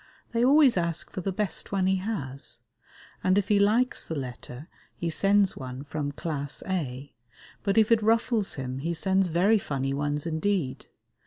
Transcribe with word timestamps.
They 0.31 0.43
always 0.43 0.77
ask 0.77 1.11
for 1.11 1.21
the 1.21 1.31
best 1.31 1.71
one 1.71 1.85
he 1.85 1.97
has, 1.97 2.57
and 3.23 3.37
if 3.37 3.49
he 3.49 3.59
likes 3.59 4.03
the 4.03 4.15
letter 4.15 4.67
he 4.95 5.11
sends 5.11 5.55
one 5.55 5.83
from 5.83 6.11
Class 6.11 6.63
A; 6.67 7.13
but 7.61 7.77
if 7.77 7.91
it 7.91 8.01
ruffles 8.01 8.55
him 8.55 8.79
he 8.79 8.95
sends 8.95 9.27
very 9.27 9.59
funny 9.59 9.93
ones 9.93 10.25
indeed. 10.25 10.87